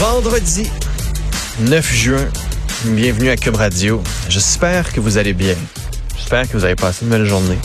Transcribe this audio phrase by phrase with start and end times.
[0.00, 0.66] Vendredi
[1.60, 2.26] 9 juin,
[2.86, 4.02] bienvenue à Cube Radio.
[4.30, 5.54] J'espère que vous allez bien.
[6.16, 7.58] J'espère que vous avez passé une belle journée.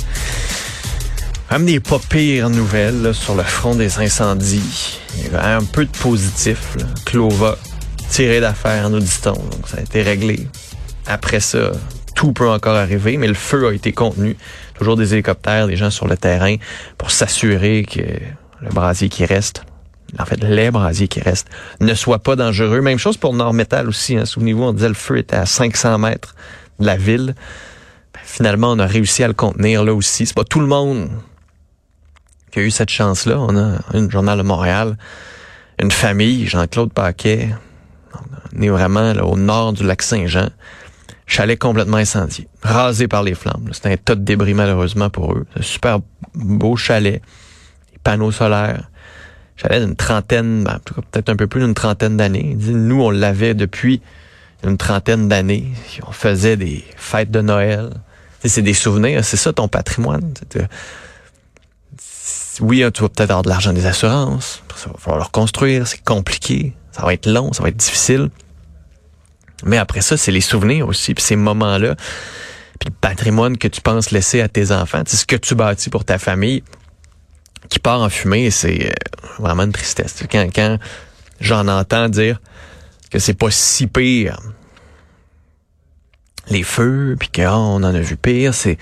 [1.50, 5.00] Même des pas pires nouvelles sur le front des incendies.
[5.18, 6.76] Il y a un peu de positif.
[7.06, 7.58] Clova,
[8.10, 9.32] tiré d'affaire, nous dit-on.
[9.32, 10.46] Donc ça a été réglé.
[11.06, 11.72] Après ça,
[12.16, 14.36] tout peut encore arriver, mais le feu a été contenu.
[14.78, 16.58] Toujours des hélicoptères, des gens sur le terrain
[16.98, 19.64] pour s'assurer que le brasier qui reste,
[20.20, 21.50] en fait les brasiers qui restent,
[21.80, 22.82] ne soit pas dangereux.
[22.82, 24.18] Même chose pour Nord-Métal aussi.
[24.18, 24.26] Hein.
[24.26, 26.36] Souvenez-vous, on disait le feu était à 500 mètres
[26.80, 27.36] de la ville.
[28.14, 30.26] Ben, finalement, on a réussi à le contenir là aussi.
[30.26, 31.10] C'est pas tout le monde
[32.52, 33.40] qui a eu cette chance-là.
[33.40, 34.98] On a un journal de Montréal,
[35.82, 37.50] une famille, Jean-Claude Paquet,
[38.58, 40.50] on est vraiment au nord du lac Saint-Jean.
[41.28, 43.70] Chalet complètement incendié, rasé par les flammes.
[43.72, 45.46] C'était un tas de débris malheureusement pour eux.
[45.58, 46.00] Un super
[46.36, 47.22] beau chalet,
[48.04, 48.90] panneaux solaires.
[49.58, 50.80] Chalet d'une trentaine, ben,
[51.12, 52.56] peut-être un peu plus d'une trentaine d'années.
[52.60, 54.02] Nous, on l'avait depuis
[54.64, 55.72] une trentaine d'années.
[56.06, 57.90] On faisait des fêtes de Noël.
[58.44, 60.34] C'est des souvenirs, c'est ça ton patrimoine.
[62.60, 64.62] Oui, tu vas peut-être avoir de l'argent des assurances.
[64.76, 66.74] Ça va falloir le reconstruire, c'est compliqué.
[66.92, 68.30] Ça va être long, ça va être difficile.
[69.64, 71.96] Mais après ça, c'est les souvenirs aussi, puis ces moments-là,
[72.80, 75.90] puis le patrimoine que tu penses laisser à tes enfants, c'est ce que tu bâtis
[75.90, 76.64] pour ta famille
[77.70, 78.94] qui part en fumée, c'est euh,
[79.40, 80.16] vraiment une tristesse.
[80.32, 80.78] Quand, quand
[81.40, 82.40] j'en entends dire
[83.12, 84.40] que c'est pas si pire,
[86.50, 88.78] les feux, puis qu'on en a vu pire, c'est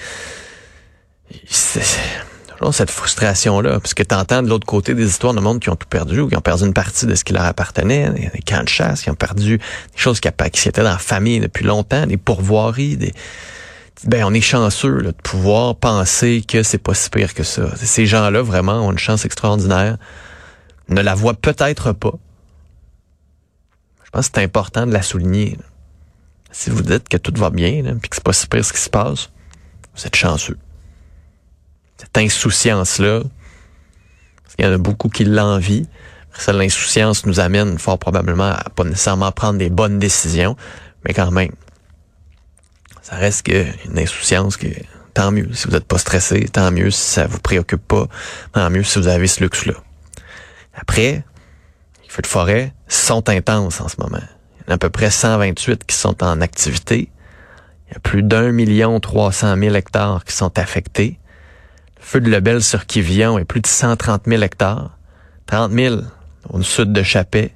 [2.58, 5.76] toujours cette frustration-là, parce que t'entends de l'autre côté des histoires de monde qui ont
[5.76, 8.64] tout perdu ou qui ont perdu une partie de ce qui leur appartenait, des camps
[8.64, 9.64] de chasse, qui ont perdu des
[9.96, 13.14] choses qui, qui étaient dans la famille depuis longtemps, des pourvoiries, des
[14.06, 17.76] ben on est chanceux là, de pouvoir penser que c'est pas si pire que ça.
[17.76, 19.98] Ces gens-là vraiment ont une chance extraordinaire.
[20.90, 22.14] Ne la voient peut-être pas.
[24.04, 25.58] Je pense que c'est important de la souligner.
[26.52, 28.82] Si vous dites que tout va bien, puis que c'est pas si pire ce qui
[28.82, 29.30] se passe,
[29.96, 30.58] vous êtes chanceux.
[31.98, 33.22] Cette insouciance-là,
[34.44, 35.84] parce qu'il y en a beaucoup qui l'envient.
[36.48, 40.58] L'insouciance nous amène fort probablement à pas nécessairement prendre des bonnes décisions,
[41.06, 41.52] mais quand même,
[43.04, 44.68] ça reste que une insouciance que
[45.14, 48.08] tant mieux si vous n'êtes pas stressé, tant mieux si ça vous préoccupe pas,
[48.54, 49.74] tant mieux si vous avez ce luxe-là.
[50.74, 51.24] Après,
[52.02, 54.24] les feux de forêt sont intenses en ce moment.
[54.58, 57.12] Il y en a à peu près 128 qui sont en activité.
[57.88, 61.20] Il y a plus d'un million trois cent mille hectares qui sont affectés.
[61.98, 64.98] Le feu de Lebel sur Kivion est plus de 130 000 hectares.
[65.46, 65.98] 30 000
[66.50, 67.54] au sud de Chapet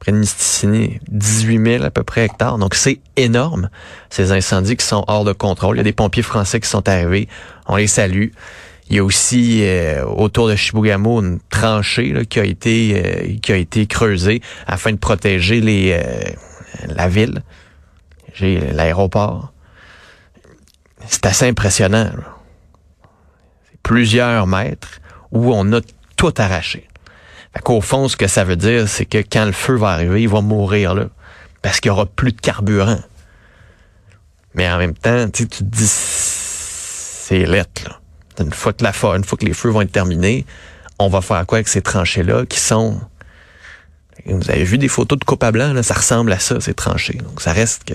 [0.00, 2.58] près de Misticini, 18 000 à peu près hectares.
[2.58, 3.70] Donc c'est énorme,
[4.08, 5.76] ces incendies qui sont hors de contrôle.
[5.76, 7.28] Il y a des pompiers français qui sont arrivés,
[7.68, 8.28] on les salue.
[8.88, 13.38] Il y a aussi euh, autour de Chibougamau une tranchée là, qui a été euh,
[13.40, 16.32] qui a été creusée afin de protéger les euh,
[16.88, 17.42] la ville,
[18.34, 19.52] j'ai l'aéroport.
[21.06, 22.10] C'est assez impressionnant.
[23.70, 25.00] C'est plusieurs mètres
[25.30, 25.80] où on a
[26.16, 26.89] tout arraché.
[27.54, 30.22] Fait qu'au fond, ce que ça veut dire, c'est que quand le feu va arriver,
[30.22, 31.06] il va mourir là.
[31.62, 33.00] Parce qu'il n'y aura plus de carburant.
[34.54, 38.00] Mais en même temps, tu te dis, c'est lettre, là.
[38.38, 40.46] Une fois que la une fois que les feux vont être terminés,
[40.98, 42.98] on va faire quoi avec ces tranchées-là qui sont
[44.26, 46.74] vous avez vu des photos de coupe à blanc, là, ça ressemble à ça, ces
[46.74, 47.18] tranchées.
[47.18, 47.94] Donc, ça reste que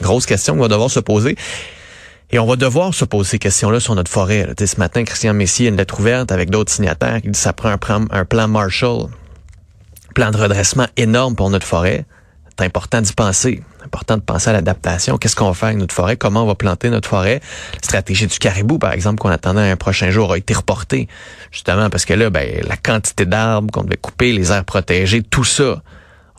[0.00, 1.36] grosse question qu'on va devoir se poser.
[2.34, 4.46] Et on va devoir se poser ces questions-là sur notre forêt.
[4.46, 4.54] Là.
[4.58, 7.68] Ce matin, Christian Messier a une lettre ouverte avec d'autres signataires qui dit ça prend
[7.68, 9.08] un plan, Marshall,
[10.14, 12.06] plan de redressement énorme pour notre forêt.
[12.58, 13.62] C'est important d'y penser.
[13.76, 15.18] C'est important de penser à l'adaptation.
[15.18, 16.16] Qu'est-ce qu'on va faire avec notre forêt?
[16.16, 17.42] Comment on va planter notre forêt?
[17.74, 21.08] La stratégie du caribou, par exemple, qu'on attendait un prochain jour, a été reportée.
[21.50, 25.44] Justement, parce que là, ben, la quantité d'arbres qu'on devait couper, les aires protégées, tout
[25.44, 25.82] ça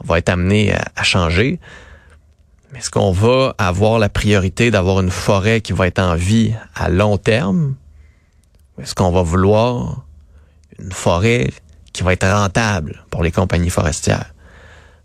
[0.03, 1.59] va être amené à changer.
[2.73, 6.55] Mais est-ce qu'on va avoir la priorité d'avoir une forêt qui va être en vie
[6.73, 7.75] à long terme?
[8.81, 10.03] Est-ce qu'on va vouloir
[10.79, 11.51] une forêt
[11.93, 14.33] qui va être rentable pour les compagnies forestières?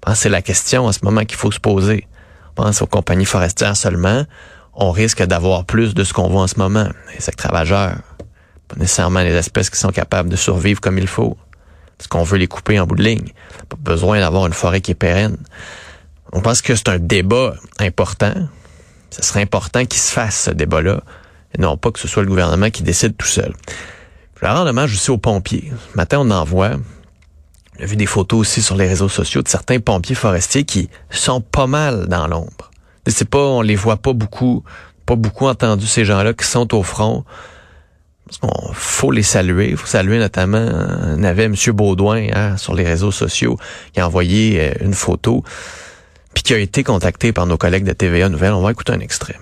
[0.06, 2.08] Je c'est la question en ce moment qu'il faut se poser.
[2.56, 4.24] On pense aux compagnies forestières seulement.
[4.72, 6.88] On risque d'avoir plus de ce qu'on voit en ce moment.
[7.12, 7.98] Les ravageurs,
[8.68, 11.36] pas nécessairement les espèces qui sont capables de survivre comme il faut.
[11.98, 13.28] Parce qu'on veut les couper en bout de ligne.
[13.68, 15.36] Pas besoin d'avoir une forêt qui est pérenne.
[16.32, 18.34] On pense que c'est un débat important.
[19.10, 21.02] Ce serait important qu'il se fasse ce débat-là.
[21.56, 23.54] Et non pas que ce soit le gouvernement qui décide tout seul.
[24.36, 25.72] Je vais rendre hommage aussi aux pompiers.
[25.92, 26.76] Ce matin, on en voit.
[27.80, 31.40] A vu des photos aussi sur les réseaux sociaux de certains pompiers forestiers qui sont
[31.40, 32.70] pas mal dans l'ombre.
[33.06, 34.64] C'est pas, on les voit pas beaucoup,
[35.06, 37.24] pas beaucoup entendu ces gens-là qui sont au front.
[38.42, 39.70] Il faut les saluer.
[39.70, 40.68] Il faut saluer notamment,
[41.16, 41.54] on avait M.
[41.68, 43.56] Baudouin hein, sur les réseaux sociaux
[43.92, 45.42] qui a envoyé euh, une photo
[46.38, 48.52] puis qui a été contacté par nos collègues de TVA Nouvelle.
[48.52, 49.34] On va écouter un extrait.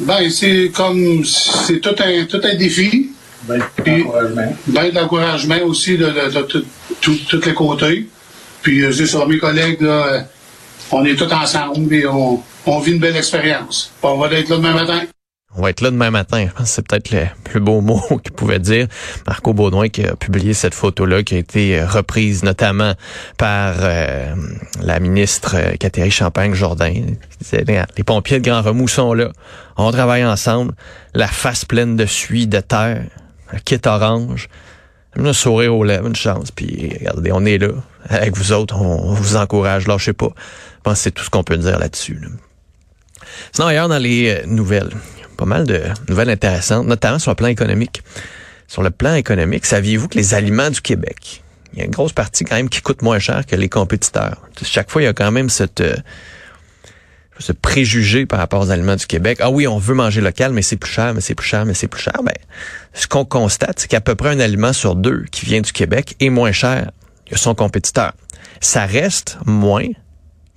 [0.00, 3.10] Ben, c'est comme, c'est tout un, tout un défi.
[3.44, 6.64] Ben, de l'encouragement aussi de, de, de,
[7.00, 8.06] tous les côtés.
[8.60, 10.26] Puis, c'est sur mes collègues, là,
[10.90, 13.90] on est tous ensemble et on, on vit une belle expérience.
[14.02, 15.00] On va être là demain matin.
[15.56, 16.46] On va être là demain matin.
[16.48, 18.86] Je pense que c'est peut-être le plus beau mot qu'il pouvait dire.
[19.26, 22.94] Marco Baudouin qui a publié cette photo-là, qui a été reprise notamment
[23.36, 24.34] par euh,
[24.80, 27.16] la ministre euh, Catherine Champagne- Jordan.
[27.52, 29.30] Les pompiers de Grand Remous sont là.
[29.76, 30.74] On travaille ensemble.
[31.14, 33.02] La face pleine de suie, de terre.
[33.52, 34.48] Un kit orange.
[35.16, 36.52] Un sourire aux lèvres, une chance.
[36.52, 37.70] Puis regardez, on est là.
[38.08, 39.88] Avec vous autres, on, vous encourage.
[39.88, 40.28] Lâchez pas.
[40.28, 42.20] Je pense que c'est tout ce qu'on peut dire là-dessus.
[43.52, 44.90] Sinon, ailleurs dans les euh, nouvelles,
[45.40, 48.02] pas mal de nouvelles intéressantes, notamment sur le plan économique.
[48.68, 51.42] Sur le plan économique, saviez-vous que les aliments du Québec,
[51.72, 54.42] il y a une grosse partie quand même qui coûte moins cher que les compétiteurs.
[54.62, 55.48] Chaque fois, il y a quand même
[55.80, 55.96] euh,
[57.38, 59.38] ce préjugé par rapport aux aliments du Québec.
[59.40, 61.72] Ah oui, on veut manger local, mais c'est plus cher, mais c'est plus cher, mais
[61.72, 62.20] c'est plus cher.
[62.22, 62.34] Ben,
[62.92, 66.16] ce qu'on constate, c'est qu'à peu près un aliment sur deux qui vient du Québec
[66.20, 66.90] est moins cher
[67.24, 68.12] que son compétiteur.
[68.60, 69.88] Ça reste moins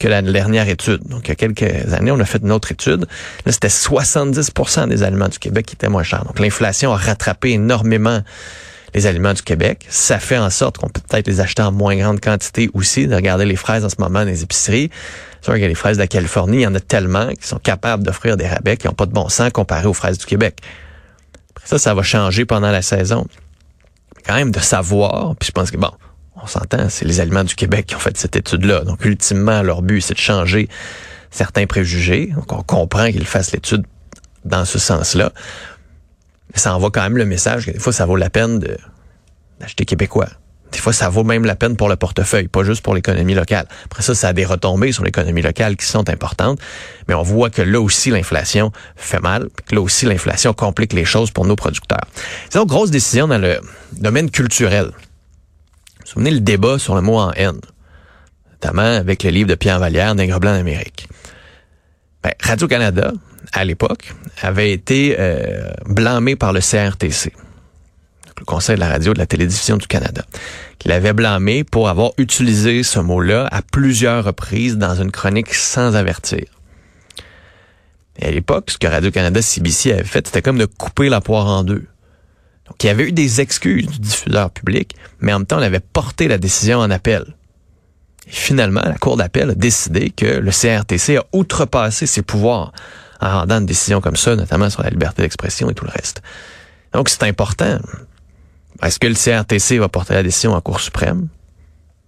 [0.03, 1.01] que la dernière étude.
[1.07, 3.07] Donc, il y a quelques années, on a fait une autre étude.
[3.45, 6.25] Là, c'était 70% des aliments du Québec qui étaient moins chers.
[6.25, 8.21] Donc, l'inflation a rattrapé énormément
[8.93, 9.85] les aliments du Québec.
[9.87, 13.07] Ça fait en sorte qu'on peut peut-être les acheter en moins grande quantité aussi.
[13.07, 14.89] De regarder les fraises en ce moment dans les épiceries.
[15.41, 17.59] C'est y a les fraises de la Californie, il y en a tellement qui sont
[17.59, 20.59] capables d'offrir des rabais qui n'ont pas de bon sens comparé aux fraises du Québec.
[21.63, 23.25] Ça, ça va changer pendant la saison.
[24.25, 25.91] Quand même de savoir, puis je pense que bon,
[26.43, 28.81] on s'entend, c'est les aliments du Québec qui ont fait cette étude-là.
[28.81, 30.67] Donc, ultimement, leur but, c'est de changer
[31.31, 32.33] certains préjugés.
[32.35, 33.85] Donc, on comprend qu'ils fassent l'étude
[34.43, 35.31] dans ce sens-là.
[36.53, 38.59] Mais ça envoie quand même le message que des fois, ça vaut la peine
[39.59, 40.27] d'acheter québécois.
[40.73, 43.67] Des fois, ça vaut même la peine pour le portefeuille, pas juste pour l'économie locale.
[43.85, 46.59] Après ça, ça a des retombées sur l'économie locale qui sont importantes.
[47.07, 49.49] Mais on voit que là aussi, l'inflation fait mal.
[49.67, 52.05] Que là aussi, l'inflation complique les choses pour nos producteurs.
[52.49, 53.61] C'est une grosse décision dans le
[53.93, 54.91] domaine culturel.
[56.03, 57.61] Vous souvenez le débat sur le mot en haine,
[58.51, 61.07] notamment avec le livre de Pierre Vallière, Nègre blanc d'Amérique.
[62.21, 63.13] Ben, Radio-Canada,
[63.53, 67.31] à l'époque, avait été euh, blâmé par le CRTC,
[68.37, 70.23] le Conseil de la radio et de la télévision du Canada,
[70.77, 75.95] qui l'avait blâmé pour avoir utilisé ce mot-là à plusieurs reprises dans une chronique sans
[75.95, 76.45] avertir.
[78.19, 81.47] Et à l'époque, ce que Radio-Canada CBC avait fait, c'était comme de couper la poire
[81.47, 81.85] en deux.
[82.67, 85.61] Donc, il y avait eu des excuses du diffuseur public, mais en même temps, on
[85.61, 87.35] avait porté la décision en appel.
[88.27, 92.71] Et finalement, la Cour d'appel a décidé que le CRTC a outrepassé ses pouvoirs
[93.19, 96.21] en rendant une décision comme ça, notamment sur la liberté d'expression et tout le reste.
[96.93, 97.79] Donc, c'est important.
[98.81, 101.27] Est-ce que le CRTC va porter la décision en Cour suprême?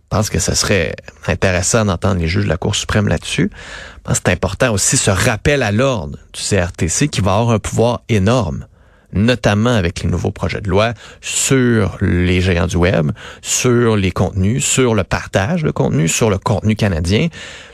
[0.06, 0.96] Je pense que ce serait
[1.28, 3.50] intéressant d'entendre les juges de la Cour suprême là-dessus.
[3.52, 7.56] Je pense que c'est important aussi ce rappel à l'ordre du CRTC qui va avoir
[7.56, 8.68] un pouvoir énorme
[9.16, 14.64] notamment avec les nouveaux projets de loi sur les géants du web, sur les contenus,
[14.64, 17.30] sur le partage de contenu, sur le contenu canadien.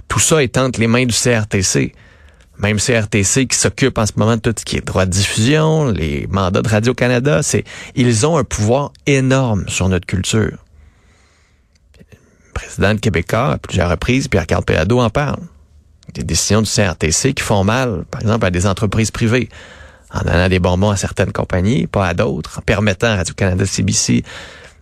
[0.08, 1.94] Tout ça est entre les mains du CRTC.
[2.60, 5.90] Même CRTC qui s'occupe en ce moment de tout ce qui est droit de diffusion,
[5.90, 7.64] les mandats de Radio-Canada, c'est,
[7.96, 10.58] ils ont un pouvoir énorme sur notre culture.
[12.00, 15.40] Le président de Québécois, à plusieurs reprises, Pierre-Carl Pelado en parle.
[16.14, 19.50] Des décisions du CRTC qui font mal, par exemple, à des entreprises privées
[20.14, 24.24] en donnant des bonbons à certaines compagnies, pas à d'autres, en permettant à Radio-Canada CBC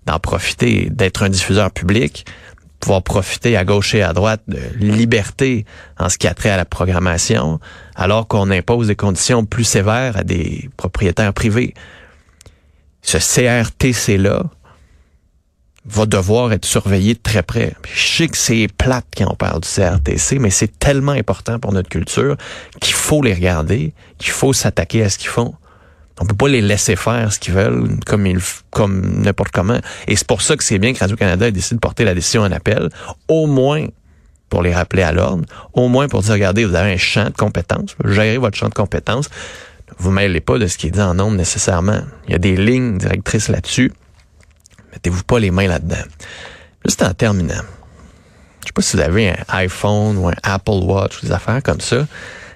[0.05, 2.25] d'en profiter, d'être un diffuseur public,
[2.79, 5.65] pouvoir profiter à gauche et à droite de liberté
[6.00, 7.59] en ce qui a trait à la programmation,
[7.95, 11.74] alors qu'on impose des conditions plus sévères à des propriétaires privés.
[13.01, 14.43] Ce CRTC-là,
[15.89, 17.74] va devoir être surveillé de très près.
[17.91, 21.74] Je sais que c'est plate quand on parle du CRTC, mais c'est tellement important pour
[21.74, 22.38] notre culture
[22.79, 25.55] qu'il faut les regarder, qu'il faut s'attaquer à ce qu'ils font.
[26.22, 28.39] On peut pas les laisser faire ce qu'ils veulent comme ils,
[28.72, 29.79] comme n'importe comment.
[30.08, 32.41] Et c'est pour ça que c'est bien que Radio-Canada ait décidé de porter la décision
[32.41, 32.89] en appel,
[33.27, 33.88] au moins
[34.50, 37.36] pour les rappeler à l'ordre, au moins pour dire, regardez, vous avez un champ de
[37.36, 39.29] compétences, gérez votre champ de compétences,
[39.98, 42.01] vous mêlez pas de ce qui est dit en nombre nécessairement.
[42.27, 43.91] Il y a des lignes directrices là-dessus
[44.99, 46.03] Mettez-vous pas les mains là-dedans.
[46.85, 47.61] Juste en terminant,
[48.59, 51.63] je sais pas si vous avez un iPhone ou un Apple Watch ou des affaires
[51.63, 52.05] comme ça,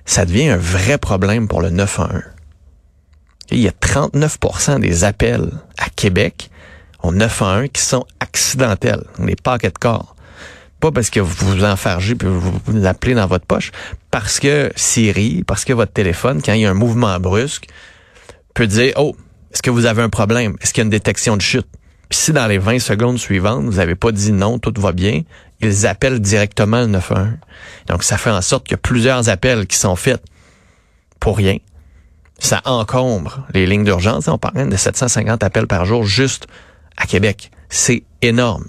[0.05, 2.21] ça devient un vrai problème pour le 911.
[3.51, 6.50] Il y a 39% des appels à Québec
[7.01, 10.13] au 911 qui sont accidentels, des paquets de corps.
[10.81, 13.71] Pas parce que vous vous enfargez puis vous l'appelez dans votre poche,
[14.12, 17.67] parce que Siri, parce que votre téléphone, quand il y a un mouvement brusque,
[18.53, 19.15] peut dire, oh,
[19.53, 20.57] est-ce que vous avez un problème?
[20.59, 21.67] Est-ce qu'il y a une détection de chute?
[22.13, 25.24] Puis si dans les 20 secondes suivantes, vous n'avez pas dit non, tout va bien,
[25.62, 27.39] ils appellent directement le 911.
[27.88, 30.22] Donc, ça fait en sorte qu'il y a plusieurs appels qui sont faits
[31.20, 31.58] pour rien.
[32.38, 34.27] Ça encombre les lignes d'urgence.
[34.27, 36.46] On parle de 750 appels par jour juste
[36.98, 37.50] à Québec.
[37.70, 38.67] C'est énorme.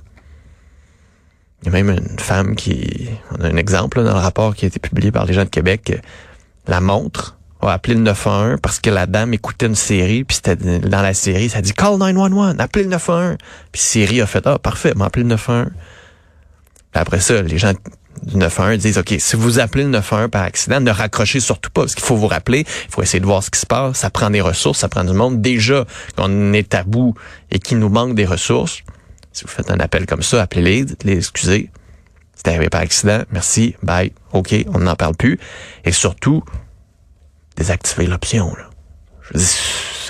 [1.60, 4.64] Il y a même une femme qui, on a un exemple dans le rapport qui
[4.64, 6.00] a été publié par les gens de Québec,
[6.66, 7.36] la montre
[7.66, 11.14] a appelé le 911 parce que la dame écoutait une série, puis c'était dans la
[11.14, 13.36] série, ça dit Call 911, appelez le 911.
[13.72, 15.70] Puis Siri a fait Ah, parfait, m'a appelé le 911.
[15.70, 17.72] Puis après ça, les gens
[18.22, 21.82] du 911 disent OK, si vous appelez le 911 par accident, ne raccrochez surtout pas,
[21.82, 24.10] parce qu'il faut vous rappeler, il faut essayer de voir ce qui se passe, ça
[24.10, 25.42] prend des ressources, ça prend du monde.
[25.42, 25.84] Déjà
[26.16, 27.14] qu'on est à bout
[27.50, 28.82] et qu'il nous manque des ressources,
[29.32, 31.70] si vous faites un appel comme ça, appelez-les, dites-les excusez.
[32.34, 35.38] C'est arrivé par accident, merci, bye, OK, on n'en parle plus.
[35.84, 36.44] Et surtout,
[37.56, 38.54] désactiver l'option.
[39.22, 39.56] Je dis,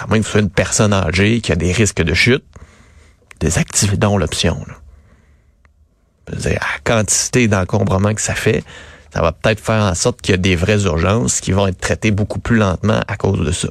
[0.00, 2.44] à moins que vous soyez une personne âgée qui a des risques de chute,
[3.40, 4.64] désactivez donc l'option.
[6.26, 8.64] La quantité d'encombrement que ça fait,
[9.12, 11.78] ça va peut-être faire en sorte qu'il y a des vraies urgences qui vont être
[11.78, 13.68] traitées beaucoup plus lentement à cause de ça.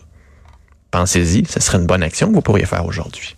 [0.91, 3.35] Pensez-y, ce serait une bonne action que vous pourriez faire aujourd'hui.